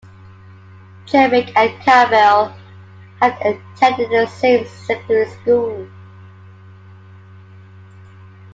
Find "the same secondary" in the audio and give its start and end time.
4.09-5.29